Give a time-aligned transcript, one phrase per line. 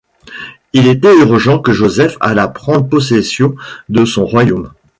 [0.73, 3.53] Il était urgent que Joseph allât prendre possession
[3.87, 4.71] de son royaume.